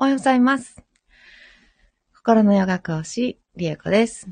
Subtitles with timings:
[0.00, 0.80] おはようございます。
[2.14, 4.28] 心のヨガ講師、リエコです。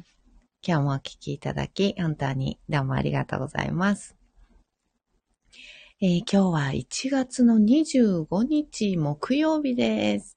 [0.65, 4.15] 今日もお聞きいただき、本当にどうもありがとうございます。
[6.01, 10.37] えー今日は1月の25日木曜日です。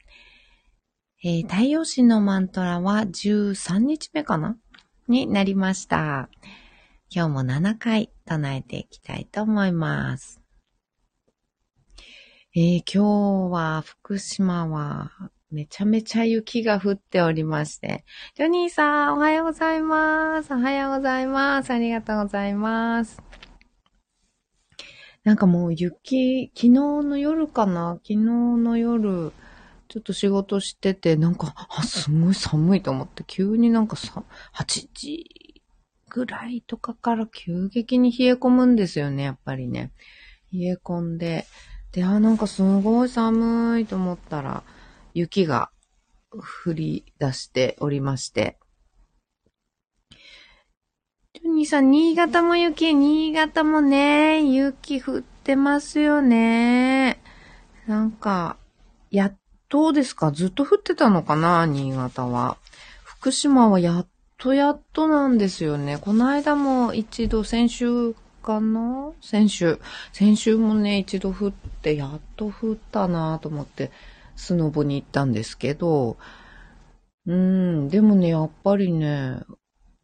[1.24, 4.58] えー太陽神のマントラは13日目かな？
[5.08, 6.28] になりました。
[7.12, 10.39] 今日も7回唱えていきたいと思います。
[12.56, 15.12] えー今日は福島は
[15.52, 18.04] めちゃめちゃ雪が降っておりまして。
[18.34, 20.52] ジョニーさん、おはようございます。
[20.52, 21.70] おはようございます。
[21.70, 23.22] ありがとうございます。
[25.24, 28.00] なんかもう雪、昨日の夜かな？
[28.02, 29.32] 昨日の夜、
[29.88, 34.24] ちょっと仕事してて、なんか、あ、すごい寒いと思って、急になんかさ、
[34.56, 35.62] 8時
[36.10, 39.92] ぐらいとかから急激に冷え込むんですよね、やっぱりね。
[40.52, 41.46] 冷え込んで、
[41.92, 44.64] で、あ、なんかすごい寒いと思ったら、
[45.14, 45.72] 雪が
[46.32, 48.58] 降り出しておりまして。
[51.34, 57.22] ジョニーさん、新潟も雪、新潟もね、雪降ってますよね。
[57.88, 58.58] なんか、
[59.10, 59.38] やっ
[59.68, 60.32] とですか？
[60.32, 61.66] ずっと降ってたのかな？
[61.66, 62.58] 新潟は。
[63.04, 65.98] 福島はやっとやっとなんですよね。
[65.98, 69.12] この間も一度、先週かな？
[69.22, 69.80] 先週。
[70.14, 73.92] 先週もね、一度降って、やっと降ったなと思って、
[74.36, 76.18] スノボに行ったんですけど、
[77.26, 79.42] うん、でもね、やっぱりね、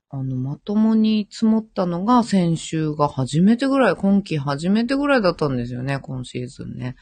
[0.10, 6.96] あの、まともに積もったのが先週が初めてぐらい、今季初めてぐらいだったんですよね、今シーズンね。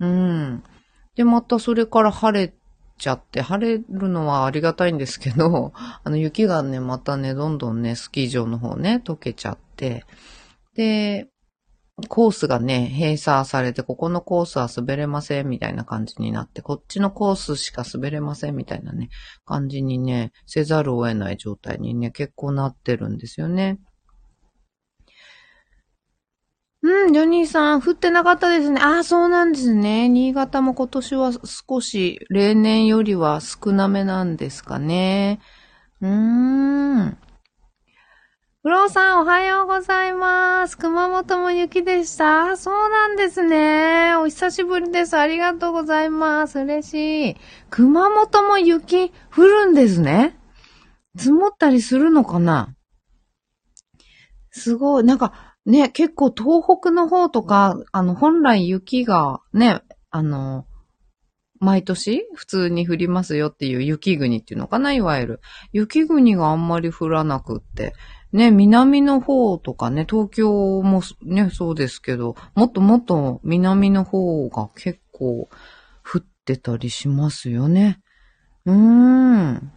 [0.00, 0.62] うん。
[1.14, 2.52] で、またそれから晴れ
[2.98, 10.04] ちゃって、晴れるのはありがたいんですけど、あの、雪がね、またね、どんどんね、スキー場の方ね、溶けちゃって、
[10.80, 11.28] で、
[12.08, 19.10] コースがね、閉鎖されて、ここのコースは滑れませんみたいな感じになって、こっちのコースしか滑れませんみたいなね、
[19.44, 23.78] 感じにね、せざるを得ない状態にね、結構なってるんですよね。
[26.82, 28.80] うん、ジョニーさん、降ってなかったですね。
[28.80, 30.08] ああ、そうなんですね。
[30.08, 35.40] 新潟も今年は少し例年よりは少なめなんですかね。
[36.00, 37.18] うーん。
[38.62, 40.76] フローさん、おはようございます。
[40.76, 42.58] 熊本も雪でした。
[42.58, 44.14] そうなんですね。
[44.16, 45.16] お久しぶりです。
[45.16, 46.58] ありがとうございます。
[46.58, 47.36] 嬉しい。
[47.70, 50.38] 熊本も雪降るんですね？
[51.16, 52.74] 積もったりするのかな？
[54.50, 55.04] すごい。
[55.04, 60.66] なんか、ね、結構東北の方とか、あの、本来雪がね、あの、
[61.60, 65.40] 毎年普通に降りますよっていう雪国っていうのかないわゆる。
[65.72, 67.94] 雪国があんまり降らなくって。
[68.32, 75.48] ね、南の方とかね、東京もね、そうですけど、もっともっと南の方が結構
[76.04, 78.00] 降ってたりしますよね。
[78.66, 79.72] うーん。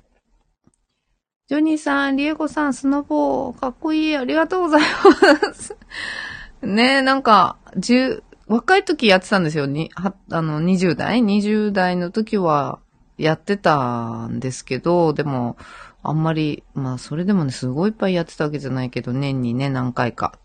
[1.48, 4.16] ジョニーさん、リエコさん、スノボー、かっこいい。
[4.16, 5.76] ありがとうございます。
[6.62, 9.66] ねなんか、十、若い時やってたんですよ。
[9.66, 12.80] に、は、あの、20代 ?20 代の時は
[13.18, 15.58] やってたんですけど、でも、
[16.04, 20.38] あんまり、まあ、それでもね、すごいいっぱいやってたわけじゃないけど、年にね、何回か、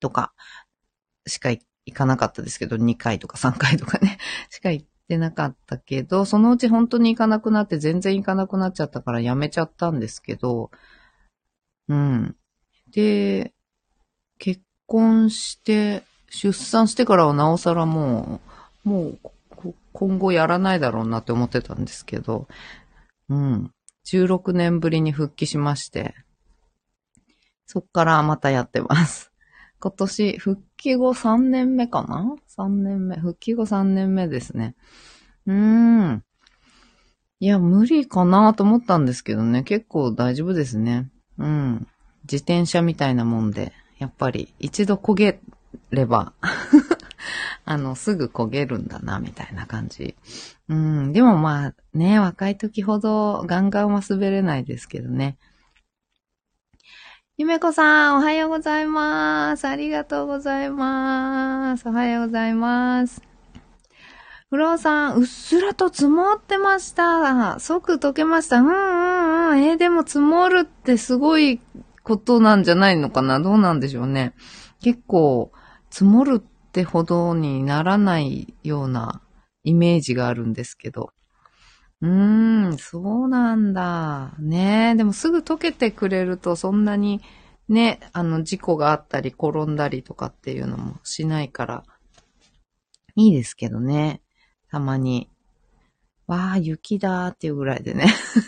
[0.00, 0.32] とか、
[1.26, 1.62] しか行
[1.92, 4.18] かなかったですけど、2回とか3回とかね、
[4.50, 10.70] しか行ってなかったけど、そのうち本当に行かなくなって、全然行かなくなっちゃったからやめちゃったんですけど、
[11.88, 12.36] うん。
[12.90, 13.54] で、
[14.38, 18.40] 結婚して、出産してからはなおさらも
[18.84, 19.18] う、もう、
[19.92, 22.48] 今後やらないだろうなって思ってたんですけど、
[23.28, 23.72] うん。
[24.06, 26.14] 16年ぶりに復帰しまして、
[27.66, 29.32] そっからまたやってます。
[29.80, 33.16] 今年、復帰後3年目かな ?3 年目。
[33.16, 34.74] 復帰後3年目ですね。
[35.46, 36.24] うーん。
[37.40, 39.62] いや、無理かなと思ったんですけどね。
[39.62, 41.10] 結構大丈夫ですね。
[41.38, 41.86] うん。
[42.22, 45.40] 自転車みたいなもんで、やっぱり一度焦げ
[45.90, 46.32] れば、
[47.64, 50.16] あの、すぐ焦げるんだな、みたいな感じ。
[50.68, 51.12] うん。
[51.12, 55.38] でもまあ、ね、若い時ほどガンガンは滑れないですけどね。
[57.38, 59.66] ゆめこさん、おはようございます。
[59.66, 61.88] ありがとうございます。
[61.88, 63.22] おはようございます。
[64.48, 67.58] フローさん、うっすらと積もってました。
[67.58, 68.60] 即溶けました。
[68.60, 69.62] うんうんうん。
[69.64, 71.60] えーでも積もるってすごい
[72.02, 74.32] ことなんじゃないのかなどうなんでしょうね。
[74.80, 75.50] 結構、
[75.90, 79.22] 積もるってってほどにならないような
[79.64, 81.10] イメージがあるんですけど。
[82.02, 84.34] うーん、そうなんだ。
[84.38, 87.22] ねえ、でもすぐ溶けてくれるとそんなに
[87.70, 91.84] ね、あの事故があったり転んだりとかっていうのもしないから、
[93.14, 94.20] いいですけどね。
[94.70, 95.30] たまに
[96.26, 98.06] わあ、雪だーっていうぐらいでね。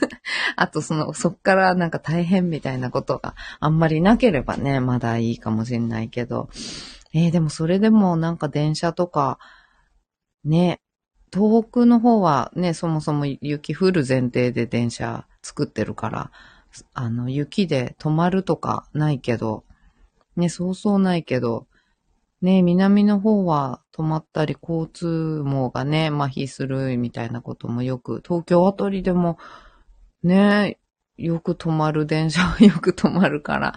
[0.56, 6.50] あとその、そっからなんか大変みたいなことがあんまりなければね、まだいいかもしれないけど。
[7.14, 9.38] えー、でもそれでもなんか電車とか、
[10.44, 10.80] ね、
[11.32, 16.30] 東北の方はね、そもそも雪降る前提で電車作ってるから、
[16.94, 19.64] あの、雪で止まるとかないけど、
[20.36, 21.66] ね、そうそうないけど、
[22.40, 29.38] ね、南の方は止まったり、交通網がね、麻痺するみたいなこともよく、東京あたりでも、
[30.22, 30.78] ね、
[31.16, 33.74] よく止まる電車はよく止まるから、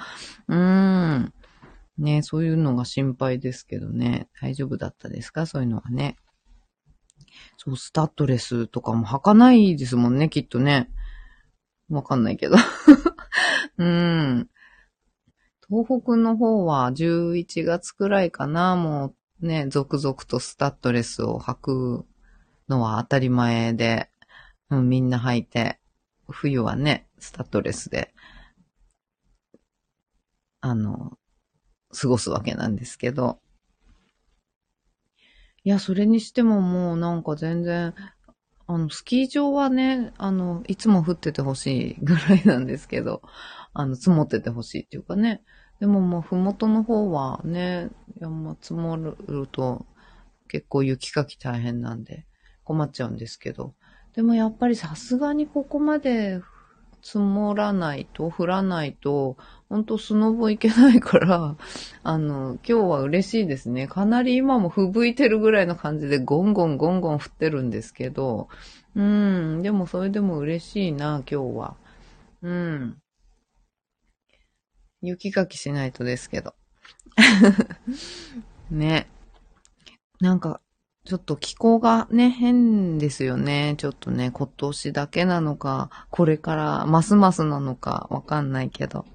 [0.48, 1.34] うーん。
[1.98, 4.30] ね、そういうのが心配ですけどね。
[4.42, 5.46] 大丈夫だったですか？
[5.46, 6.18] そういうのはね。
[7.58, 10.90] そう、スタッドレスとかも履かないですもんね、きっとね。
[11.90, 12.56] わかんないけど。
[13.78, 14.50] うん。
[15.70, 22.06] 東北の方は11月くらいかな、もうね、続々とスタッドレスを履く
[22.68, 24.10] のは当たり前で、
[24.70, 25.80] うん、みんな履いて、
[26.30, 28.14] 冬はね、スタッドレスで、
[30.62, 31.18] あの、
[31.94, 33.40] 過ごすわけなんですけど。
[35.64, 37.94] いや、それにしてももうなんか全然、
[38.68, 43.22] あの、スキー場はね、あの、いつも降っててほしいぐらいなんですけど、
[43.74, 45.44] あの、積もっててほしいっていうかね。
[45.80, 47.90] でももう、ふもとの方はね、
[48.20, 49.16] 山積もる
[49.52, 49.86] と
[50.48, 52.26] 結構雪かき大変なんで
[52.64, 53.74] 困っちゃうんですけど。
[54.14, 56.42] でもやっぱりさすがにここまで
[57.01, 59.38] 積もらないと、降らないと、
[59.69, 61.56] 本当スノボ行けないから、
[62.03, 63.88] あの、今日は嬉しいですね。
[63.88, 68.50] かなり今も吹雪いてるぐらいの感じでゴンゴンゴンゴン降ってるんですけど、
[68.95, 71.75] うん、でもそれでも嬉しいな、今日は。
[72.42, 72.98] うん。
[75.01, 76.53] 雪かきしないとですけど。
[78.69, 79.07] ね。
[80.19, 80.62] なんか、
[81.03, 83.75] ちょっと気候がね、変ですよね。
[83.77, 89.06] ちょっとね、今年だけなのか、これからますますなのかわかんないけど。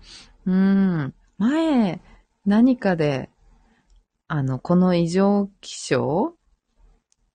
[0.46, 1.14] うん。
[1.38, 2.00] 前、
[2.44, 3.30] 何かで、
[4.26, 6.34] あの、この異常気象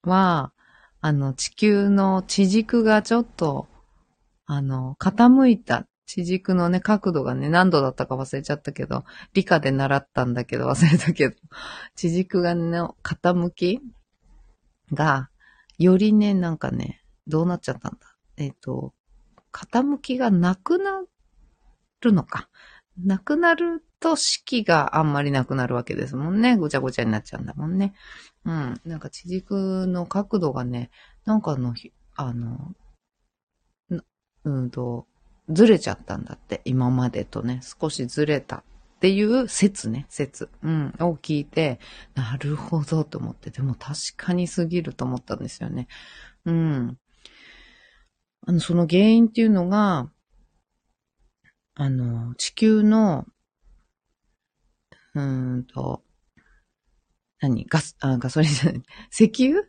[0.03, 0.51] は、
[1.00, 3.68] あの、地球の地軸がちょっと、
[4.45, 5.86] あの、傾いた。
[6.06, 11.36] 地軸のね、角度がね、何度だったか忘れちゃったけど、理科で習ったんだけど忘れたけど、
[11.95, 13.80] 地軸がね、傾き
[14.94, 15.30] が、
[15.78, 18.16] よりね、なんかね、どうなっちゃったんだ。
[18.38, 18.94] えっ、ー、と、
[19.52, 21.04] 傾きがなくな
[22.02, 22.50] るのか。
[22.98, 26.58] なくなると式があんまりなくなるわけですもんね。
[26.58, 27.94] ごちゃごちゃになっちゃうんだもんね。
[28.46, 28.82] うん。
[28.86, 30.92] なんか地軸の角度がね、
[31.26, 31.74] なんかの、
[32.16, 32.74] あの、
[34.44, 35.08] うんと、
[35.50, 36.62] ずれちゃったんだって。
[36.66, 38.64] 今までとね、少しずれた
[39.01, 40.48] っていう説ね、説。
[40.62, 41.80] うん、を聞いて、
[42.13, 45.88] なるほどと思って、でも確かにすぎると思ったんですよね。
[46.45, 47.00] うん。
[48.45, 50.12] あの、その原因っていうのが、
[51.74, 53.25] あの、地球の、
[55.15, 56.03] うーんと、
[57.39, 58.83] 何ガス、あ、ガソリンじゃない。
[59.12, 59.63] 石油？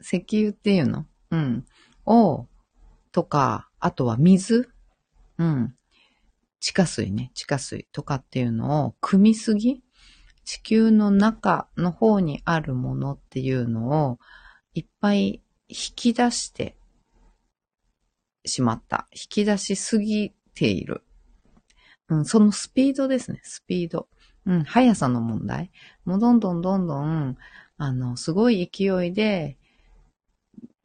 [0.00, 1.06] 石油っていうの？
[1.30, 1.64] うん。
[2.06, 2.48] を、
[3.12, 4.68] とか、あとは水？
[5.38, 5.76] うん。
[6.64, 9.82] 地下水ね、地下水とかっていうのを組みすぎ
[10.46, 14.18] 地球の中の方にあるものっていうのを
[14.72, 16.74] いっぱい引き出して
[18.46, 19.08] しまった。
[19.12, 21.02] 引き出しすぎている。
[22.08, 24.08] うん、そのスピードですね、スピード。
[24.46, 25.70] うん、速さの問題。
[26.06, 27.36] もうどんどんどんどん、
[27.76, 29.58] あの、すごい勢いで、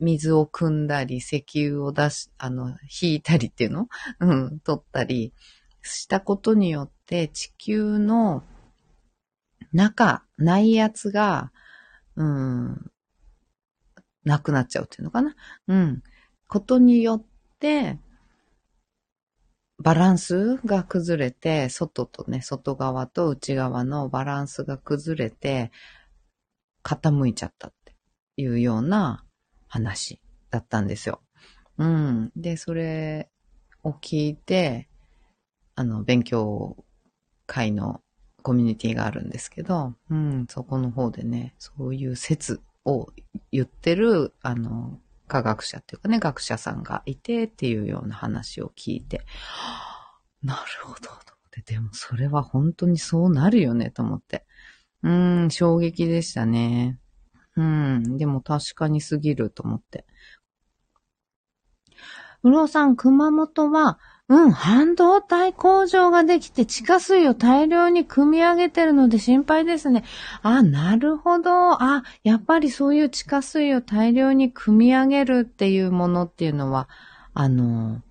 [0.02, 3.88] 水を汲んだり、石油を出し、あの、引いたりっていうの？
[4.20, 5.34] うん、取ったり、
[5.82, 8.44] したことによって地球の
[9.72, 11.52] 中、内圧が、
[12.16, 12.92] うん、
[14.24, 15.36] なくなっちゃうっていうのかな？
[15.68, 16.04] うん。
[16.48, 17.26] ことによっ
[17.60, 18.00] て、
[19.82, 25.72] バランスが崩れて、外とね、外側と内側のバランスが崩れて、
[26.84, 27.96] 傾いちゃったって
[28.36, 29.24] いうような
[29.68, 30.20] 話
[30.50, 31.22] だったんですよ。
[31.78, 32.32] うん。
[32.36, 33.30] で、それ
[33.84, 34.89] を聞いて、
[35.80, 36.76] あの、勉強
[37.46, 38.02] 会の
[38.44, 43.08] コミュニティがあるんですけど、うん、そこの方でね、そういう説を
[43.54, 49.22] 言ってる、あの、科学者っていうかね、学者さんがいてっていうような話を聞いて、
[50.44, 54.46] なるほど、と思って、でもそれは本当にそうなるよね、と思って。
[55.02, 57.00] うん、衝撃でしたね。
[57.56, 60.06] うん、でも確かにすぎると思って。
[62.44, 63.98] うろうさん、熊本は
[64.30, 70.04] うん、半導体工場ができて地下水を大量に汲み上げてるので心配ですね。
[70.44, 71.82] あ、なるほど。
[71.82, 76.88] あ、やっぱりそういう地下水を大量に汲み上げるっていうものっていうのは、
[77.34, 78.04] あの、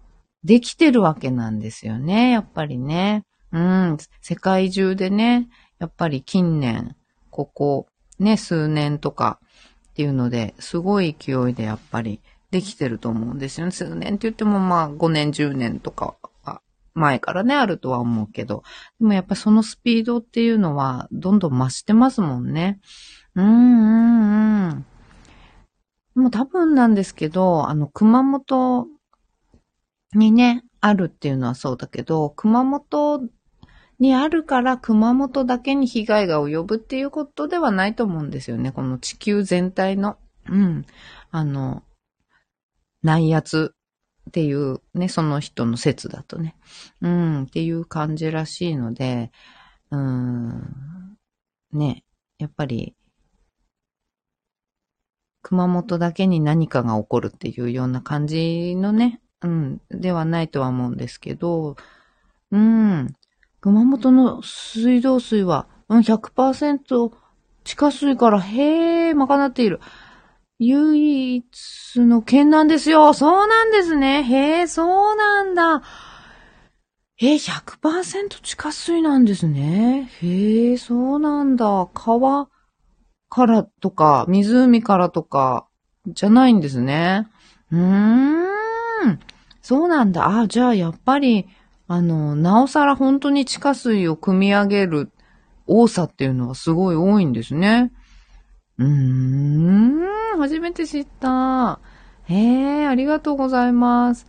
[0.42, 2.30] できてるわけなんですよね。
[2.32, 3.22] やっぱりね。
[3.52, 5.48] うん、世界中でね、
[5.78, 6.96] やっぱり近年、
[7.30, 7.86] ここ、
[8.18, 9.38] ね、数年とか
[9.90, 12.20] っていうので、すごい勢いでやっぱり
[12.50, 13.72] できてると思うんですよね。
[13.72, 16.16] 数年って言ってもまあ5年10年とか
[16.98, 18.62] 前からね、あるとは思うけど。
[19.00, 22.80] でもやっぱそのスピードっていうのはどんどん増してますもんね。
[23.34, 24.86] うんうんうん。
[26.14, 28.88] でも多分なんですけど、あの、熊本
[30.14, 33.28] にね、あるっていうのはそうだけど、熊本
[33.98, 38.72] にあるから熊本だけに被害が及ぶっていうことではないと思うんですよね。
[38.72, 40.16] この地球全体の。
[40.48, 40.86] うん。
[41.30, 41.82] あの、
[43.02, 43.74] 内圧
[44.28, 46.56] っていうね、その人の説だとね。
[47.00, 49.32] うん、っていう感じらしいので、
[49.90, 51.16] うん、
[51.72, 52.04] ね、
[52.38, 52.94] やっぱり、
[55.42, 61.76] 熊本だけに何かが起こるっていうような感じのね、うん、ではないとは思うんですけど、
[62.50, 63.14] うん、
[63.60, 67.12] 熊本の水道水は、うん、100%
[67.64, 69.80] 地下水から、へー、賄っている。
[70.58, 73.14] 唯一の県なんですよ。
[73.14, 74.24] そうなんですね。
[74.24, 75.82] へえ、そうなんだ。
[77.20, 80.10] え、100%地下水なんですね。
[80.20, 81.88] へえ、そうなんだ。
[81.94, 82.48] 川
[83.28, 85.66] からとか、湖からとか、
[86.06, 87.28] じゃないんですね。
[87.70, 89.18] うーん。
[89.62, 90.40] そうなんだ。
[90.40, 91.46] あ、じゃあやっぱり、
[91.86, 95.10] あの、なおさら本当に地下水を汲み上げる
[95.66, 97.92] 多さっていうのはすごい多いんですね。
[98.78, 101.80] うーん、初めて知った。
[102.24, 104.26] へえ、ありがとうございます。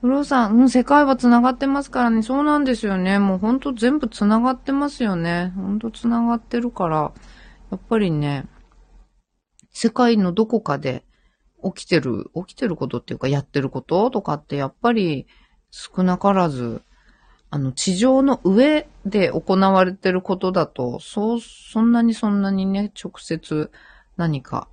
[0.00, 2.22] フローさん、うん、世界は繋がってますからね。
[2.22, 3.18] そうなんですよね。
[3.18, 5.52] もうほんと全部繋がってますよね。
[5.56, 7.12] ほんと繋がってるから、
[7.70, 8.46] やっぱりね、
[9.72, 11.04] 世界のどこかで
[11.62, 15.26] 起きてる、起きてることっていうかやってることとかってやっぱり
[15.70, 16.82] 少なからず
[17.50, 23.70] あの、地上の上で行われてることだと、そう、そんなにそんなにね、直接
[24.16, 24.68] 何か、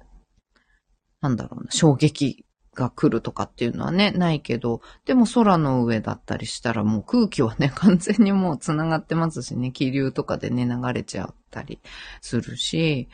[1.21, 11.79] なんだろうな、衝撃が来るとかっていうのはね、ないけど、でも空の上だったりしたらもう空気はね、 完全にもう繋がってますしね、気流とかでね、流れちゃったり
[12.21, 13.09] するし、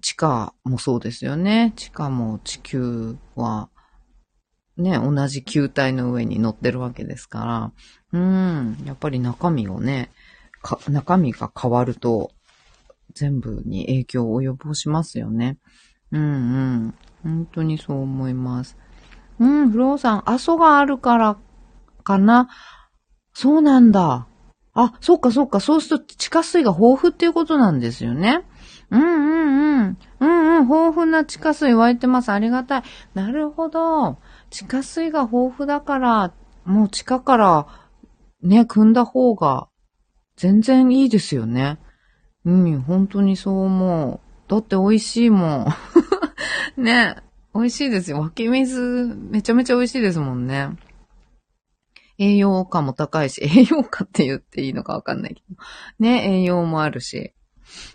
[0.00, 1.72] 地下もそうですよね。
[1.76, 3.68] 地下も地球は、
[4.82, 7.72] ね、同じ球体の上に乗ってるわけですか
[8.12, 10.10] ら、うん、やっぱり中身をね、
[10.88, 12.30] 中身が変わると、
[13.14, 15.58] 全部に影響を及ぼしますよね。
[16.12, 16.94] うんうん。
[17.22, 18.76] 本当にそう思います。
[19.38, 21.36] うん、フローさん、阿蘇があるから
[22.04, 22.48] かな。
[23.34, 24.26] そうなんだ。
[24.74, 25.60] あ、そっかそっか。
[25.60, 28.44] そうすると地下水が豊富っていうことなんですよね。
[28.90, 29.98] うんうんうん。
[30.20, 30.68] うんうん。
[30.68, 32.30] 豊富な地下水湧いてます。
[32.30, 32.82] ありがたい。
[33.14, 34.18] なるほど。
[34.52, 36.32] 地下水が豊富だから、
[36.64, 37.66] もう地下から
[38.42, 39.68] ね、汲んだ方が
[40.36, 41.78] 全然いいですよね。
[42.44, 44.50] うん、本当にそう思う。
[44.50, 45.66] だって美味しいもん。
[46.76, 47.16] ね、
[47.54, 48.20] 美味しいですよ。
[48.20, 50.76] 湧き水、めちゃめちゃ美味しいですもんね。
[52.18, 55.56] 栄養価も高いし、 栄養価って言っていいのかわかんないけど。
[55.98, 57.32] ね、栄養もあるし。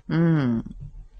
[0.09, 0.65] うん。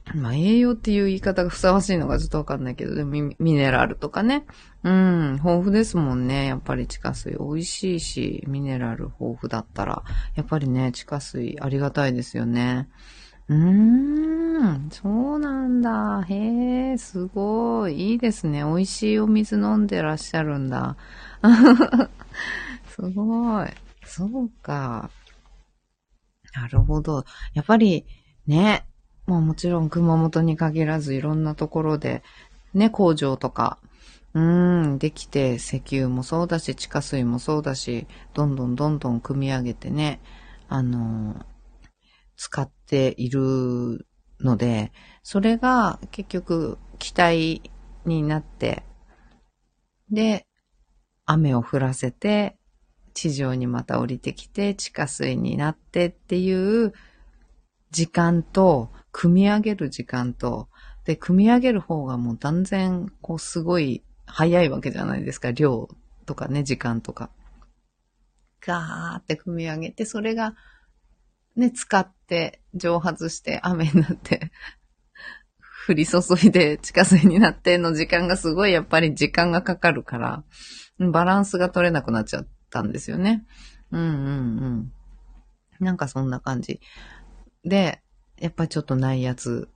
[0.15, 4.45] まあ、栄養っていう言い方がふさわしいのかちょっとわかんないけど、でもミミネラルとかね。
[4.83, 6.47] うん、豊富ですもんね。
[6.47, 10.03] やっぱり地下水美味しいし、ミネラル豊富だったら、
[10.35, 12.87] やっぱりね、地下水ありがたいですよね。
[13.49, 16.23] うーん、そうなんだ。
[16.23, 18.11] へえ、すごい。
[18.11, 18.59] いいですね。
[18.63, 20.97] 美味しいお水飲んでらっしゃるんだ。
[22.89, 23.67] すごい。
[24.03, 25.09] そうか。
[26.53, 27.23] なるほど。
[27.53, 28.05] やっぱり、
[28.47, 28.85] ね、
[29.27, 32.23] まあもちろん熊本に限らずいろんなところで、
[32.73, 33.77] ね、工場とか、
[34.33, 40.21] うん、できて石油もそうだし、地下水もそうだし、どんどんどんどん組み上げてね、
[40.69, 41.45] あの、
[42.37, 44.07] 使っている
[44.39, 44.91] ので、
[45.23, 47.61] それが結局気体
[48.05, 48.83] になって、
[50.09, 50.47] で、
[51.25, 52.57] 雨を降らせて、
[53.13, 56.93] 地上にまた降りてきて、地下水になってっていう
[57.91, 60.69] 時間と、組み上げる時間と、
[61.03, 65.49] で、組み上げる方がもう断然、こう、すごい早いわけじゃないですか。
[65.49, 65.89] 量
[66.27, 67.31] とかね、時間とか。
[68.61, 70.53] ガーって組み上げて、それが、
[71.55, 74.51] ね、使って、蒸発して雨になって
[75.87, 80.43] 降り注いで地下水になっての時間がすごいやっぱり時間がかかるから、
[80.99, 83.47] バランスが取れなくなっちゃったんですよね。
[83.89, 84.09] うんうんう
[84.75, 84.93] ん。
[85.79, 86.81] なんかそんな感じ。
[87.63, 88.03] で、
[88.39, 89.69] やっぱりちょっと内圧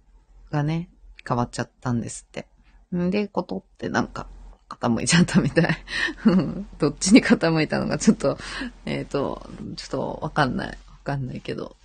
[0.51, 0.89] がね、
[1.27, 2.47] 変わっちゃったんですって。
[2.95, 4.27] んで、ことってなんか、
[4.69, 5.77] 傾いちゃったみたい。
[6.79, 8.37] どっちに傾いたのかちょっと、
[8.85, 10.67] えっ、ー、と、ちょっとわかんない。
[10.69, 11.75] わかんないけど。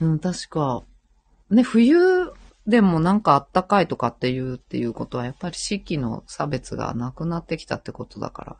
[0.00, 0.82] うん、確か、
[1.50, 2.32] ね、冬
[2.66, 8.56] でもなんかあったかいとかっていうっていうことは、やっぱり四季の差別がなくなってきたってことだから、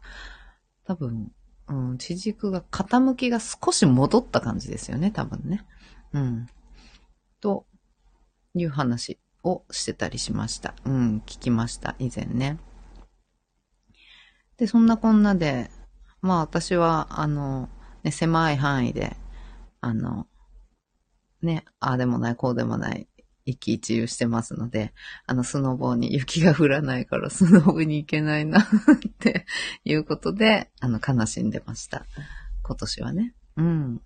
[0.86, 1.32] 多分、
[1.68, 5.64] うん、地軸が傾きが少し戻った感じですよね、多分ね。
[6.12, 6.46] うん。
[7.46, 7.64] と
[8.54, 10.74] いう話をしてたりしました。
[10.84, 12.58] うん、聞きました、以前ね。
[14.56, 15.70] で、そんなこんなで、
[16.22, 17.68] まあ私は、あの、
[18.02, 19.16] ね、狭い範囲で、
[19.80, 20.26] あの、
[21.40, 23.06] ね、ああでもない、こうでもない、
[23.44, 24.92] 一喜一憂してますので、
[25.26, 28.66] あの、スノボーに雪が降らないからスノボに行けないなっ
[29.20, 29.46] て
[29.84, 32.06] いうことで、あの、悲しんでました。
[32.64, 33.36] 今年はね。
[33.56, 33.98] うん。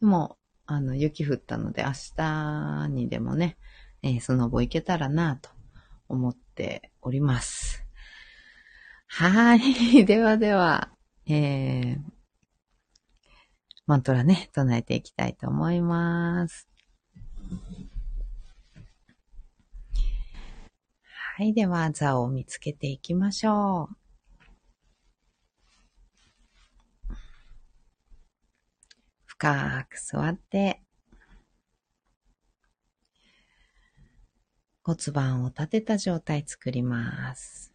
[0.00, 0.36] でも、
[0.72, 3.58] あの、雪降ったので、明日にでもね、
[4.02, 5.50] えー、スノボ行けたらなと
[6.08, 7.84] 思っております。
[9.08, 10.04] はい。
[10.06, 10.92] ではでは、
[11.26, 11.98] えー、
[13.86, 16.68] マントラね、唱えていきたいと思います。
[21.36, 21.52] はい。
[21.52, 23.99] では、座を見つけていきましょう。
[29.40, 30.82] 深く座って、
[34.82, 37.72] 骨盤を立てた状態作ります。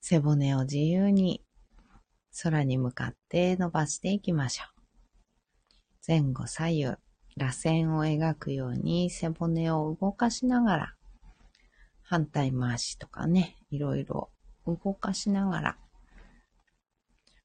[0.00, 1.44] 背骨を自由に
[2.42, 4.82] 空に向かって伸ばしていきましょう。
[6.08, 6.84] 前後左右、
[7.36, 10.94] 螺旋を描くように背骨を動かしながら、
[12.02, 14.32] 反対回しとかね、いろいろ
[14.66, 15.78] 動かしながら、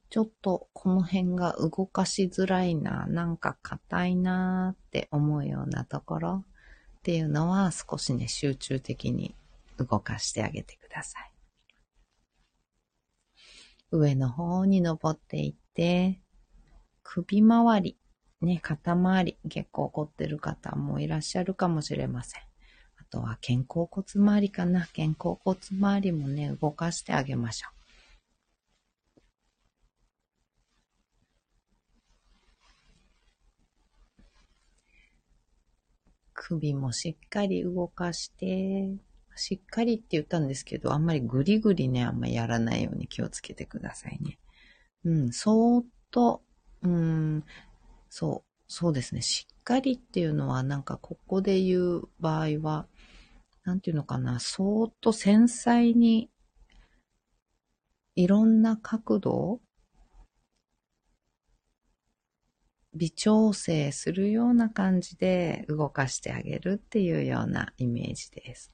[0.10, 6.46] ちょっとこの辺が動かしづらいな、なんか硬いなって思うようなところ
[7.00, 9.36] っていうのは少しね、集中的に
[9.78, 11.32] 動かしてあげてください。
[13.92, 16.22] 上の方に登っていって、
[17.04, 17.98] 首周り、
[18.42, 22.47] ね、肩周り、結構凝ってる方もいらっしゃるかもしれません。
[23.10, 24.82] あとは肩甲骨周りかな。
[24.94, 27.78] 肩甲骨周りもね、動かしてあげましょう。
[36.34, 38.90] 首もしっかり動かして、
[39.36, 44.38] しっかりって言ったんですけど、あんまりぐりぐりね、あんまりやらないように気をつけてくださいね。
[45.06, 46.42] うん、そーっと、
[46.82, 47.46] うん、
[48.10, 49.22] そう、そうですね。
[49.22, 52.88] しっかりっていうのは、なんかここで言う場合は、
[53.68, 56.32] なんていうのかな、そーっと繊細に、
[58.16, 59.60] いろんな角度
[62.94, 68.72] 微調整するような感じで動かしてあげるっていうようなイメージです。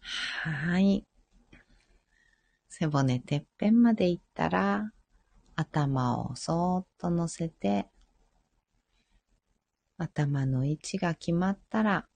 [0.00, 1.06] はい。
[2.68, 4.90] 背骨てっぺんまで行ったら、
[5.56, 7.86] 頭をそーっと乗せて、
[9.96, 12.06] 頭の位置が決まったら、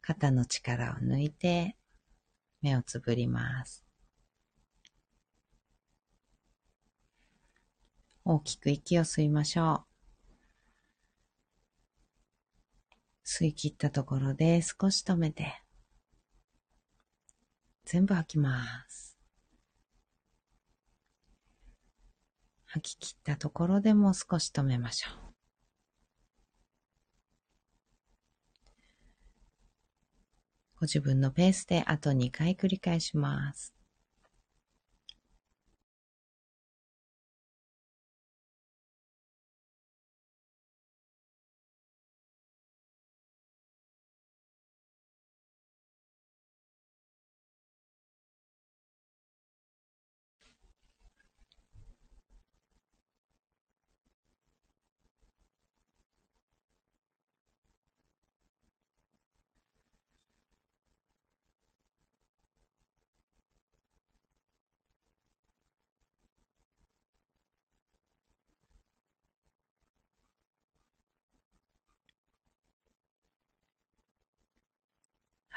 [0.00, 1.76] 肩の力を抜いて、
[2.62, 3.84] 目をつぶります。
[8.24, 9.88] 大きく息を吸いましょう。
[13.26, 15.62] 吸い切ったところで少し止めて、
[17.84, 19.07] 全部吐きます。
[22.70, 25.28] 吐き切ったところでも少し止めましょう。
[30.80, 33.77] ご自分のペースであと2回繰り返します。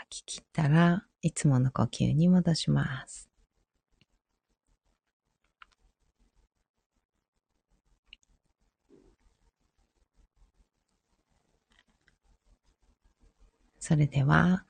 [0.01, 3.29] 吐き切ったらいつもの呼吸に戻します。
[13.79, 14.63] それでは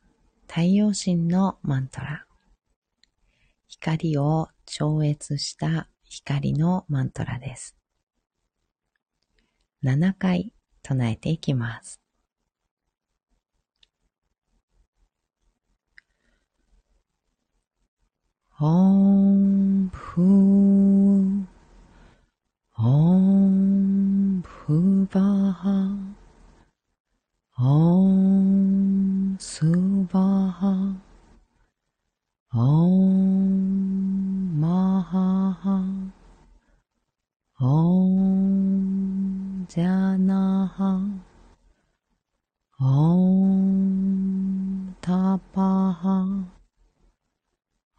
[0.47, 2.25] 太陽神のマントラ
[3.67, 7.75] 光を超越した光のマントラです。
[9.83, 12.00] 7回唱えていきます。
[18.63, 21.45] オンプー、
[22.77, 25.07] オンプ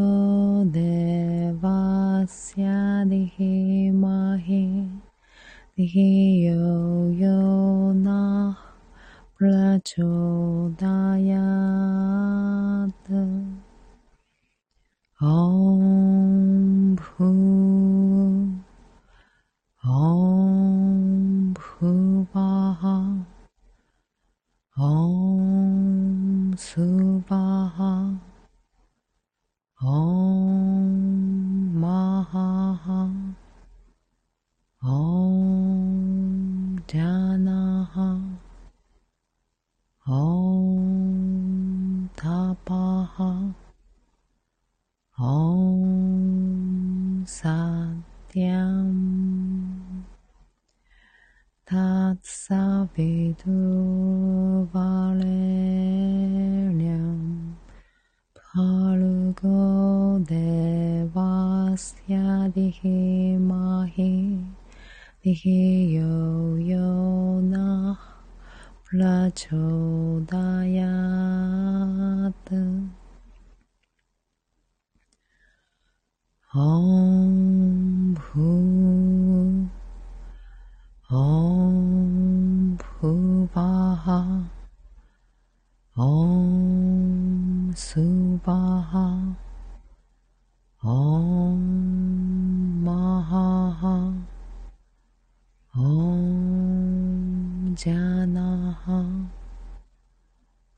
[0.72, 4.90] Devasya Dihimahi
[5.78, 8.58] Dihiyo Yona
[9.38, 10.82] Prachodayat
[15.24, 17.32] Om Phu
[19.82, 22.98] Om Phu Baha
[24.76, 27.94] Om Subaha
[29.80, 30.92] Om
[31.80, 33.08] Maha
[34.82, 37.53] Om Dhyana
[97.82, 98.50] जना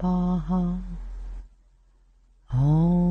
[0.00, 0.80] 아빠하.
[2.54, 3.10] 옴사냥.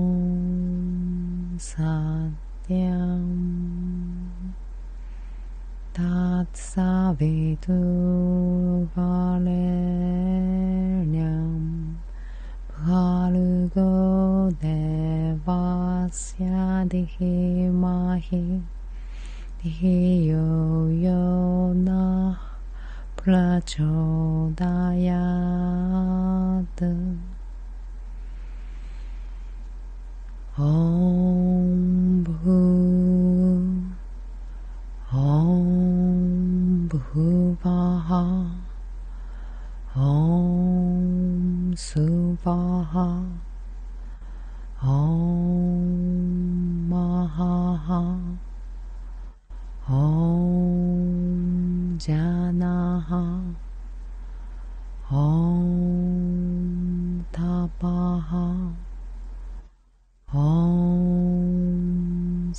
[5.93, 7.67] 닷사비두
[8.95, 9.49] 바렐냥
[12.73, 14.49] 바르고
[15.39, 18.63] 네바스야 디히마히
[19.61, 20.39] 디히요요나
[23.15, 24.68] 플라조다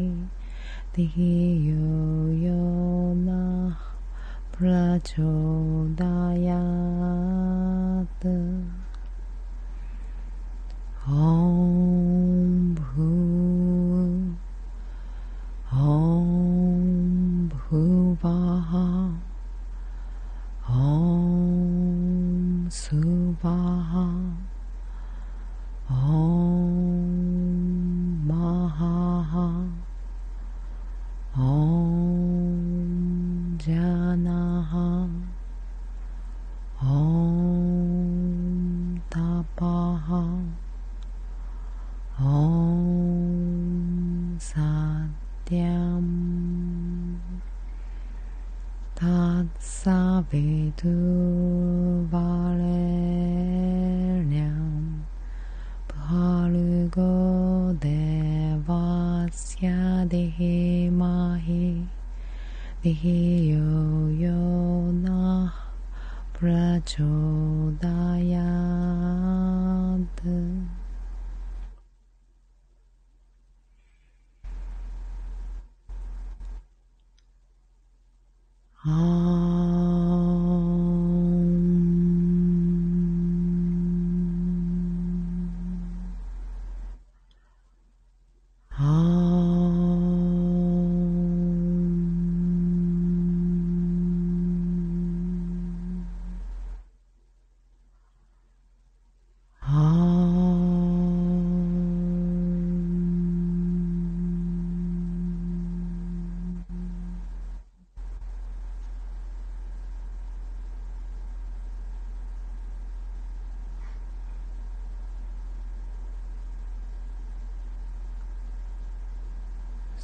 [0.95, 1.97] धियो
[2.45, 2.63] यो
[3.25, 3.81] नः
[4.57, 6.16] प्रचोदा
[49.59, 50.87] 萨贝涂
[52.11, 52.19] 瓦
[52.53, 52.96] 勒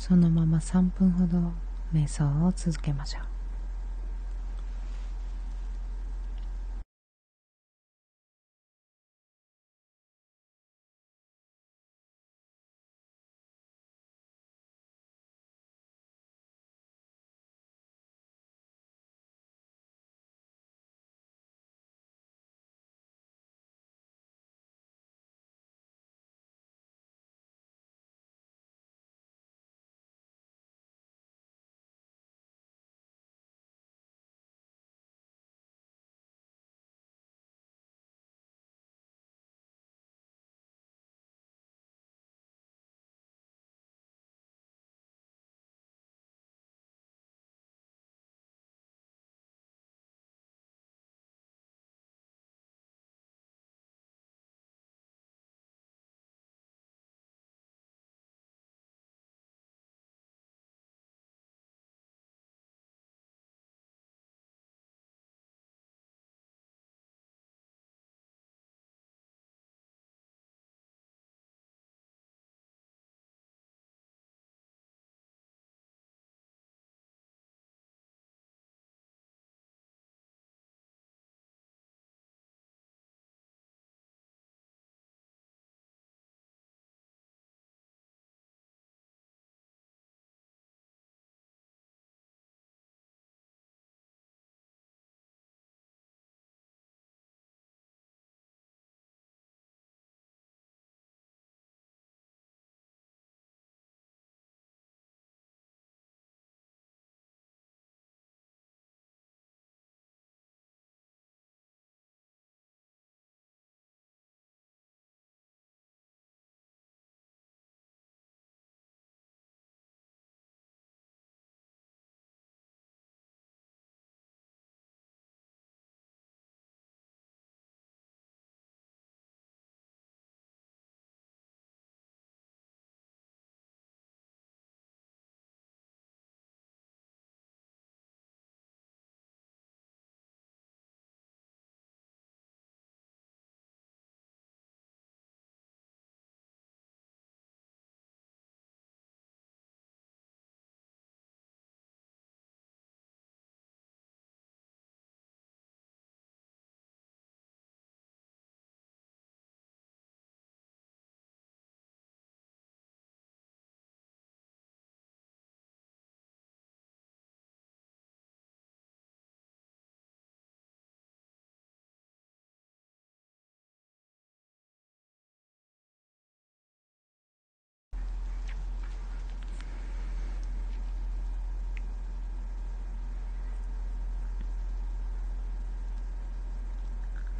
[0.06, 1.54] そのまま3分ほど
[1.94, 3.33] 瞑想を続けましょう。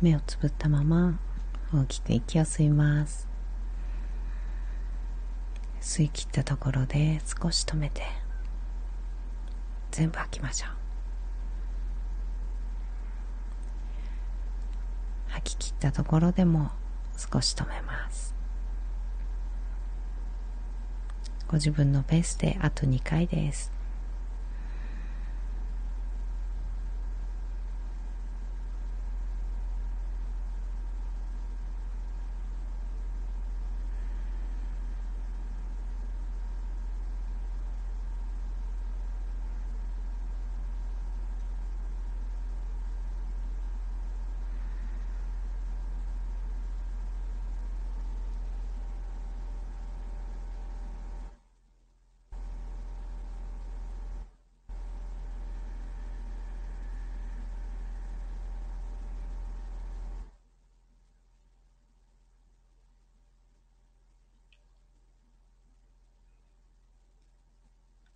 [0.04, 1.18] 目をつぶったまま
[1.74, 3.26] 大きく息を吸います。
[5.80, 8.02] 吸い切ったところで少し止めて
[9.92, 10.70] 全部吐きましょう。
[15.30, 16.72] 吐き切ったところでも
[17.16, 18.36] 少し止めます。
[21.48, 23.72] ご自分のペースであと2回です。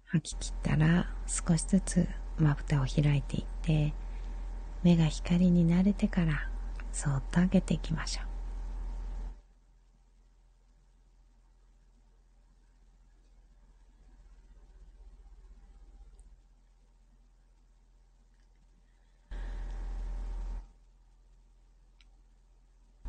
[0.09, 2.07] 吐き切ったら少しずつ
[2.39, 3.93] まぶたを開いていって
[4.83, 6.49] 目が光に慣れてから
[6.93, 8.27] そっと上げていきましょう。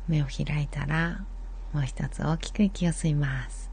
[0.07, 1.23] 目を開いたら
[1.71, 3.69] もう一つ大きく息を吸います。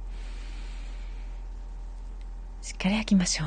[2.66, 3.46] しっかり吐きましょう。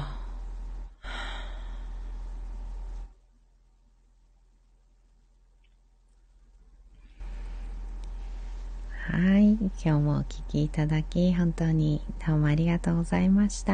[9.12, 9.56] はい。
[9.56, 13.74] 今日もお聴きいただき、本当にどうもありがとうございました。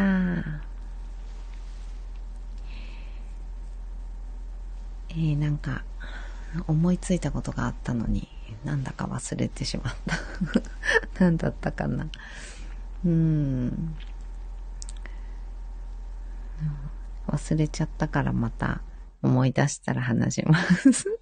[5.10, 5.84] えー、なんか、
[6.66, 8.28] 思いついたことがあったのに、
[8.64, 10.18] なんだか忘れてしまった。
[11.24, 12.08] 何だったかな。
[13.06, 13.96] うん。
[17.28, 18.82] 忘れちゃったからまた
[19.22, 21.20] 思い出したら話します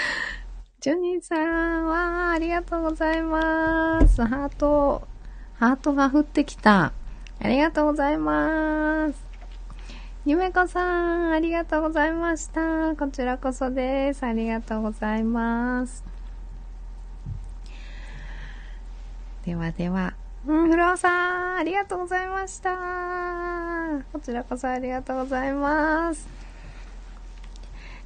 [0.80, 4.22] ジョニーさん、わー、ありがとうございます。
[4.22, 5.08] ハート、
[5.54, 6.92] ハートが降ってきた。
[7.40, 9.24] ありがとうございます。
[10.26, 12.94] ゆめこさん、ありがとうございました。
[12.96, 14.24] こちらこそです。
[14.24, 16.04] ありがとうございます。
[19.46, 20.14] ではでは、
[20.46, 23.53] うん、フロアさん、ありがとうございました。
[24.12, 26.28] こちらこそありがとうございます。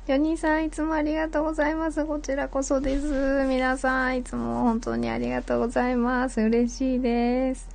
[0.07, 2.05] ジョニーさん、いつもありがとうございます。
[2.07, 3.45] こちらこそです。
[3.47, 6.41] 皆さん、いつも本当にありがとうございます。
[6.41, 7.69] 嬉しいです。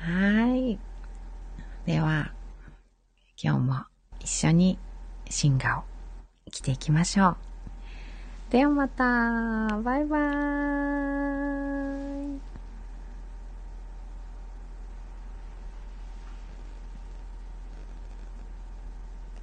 [0.00, 0.78] はい。
[1.84, 2.32] では、
[3.42, 3.84] 今日も
[4.20, 4.78] 一緒に
[5.28, 5.82] 進化を
[6.46, 7.36] 生きていきましょう。
[8.50, 9.04] ではまた。
[9.82, 11.25] バイバーイ。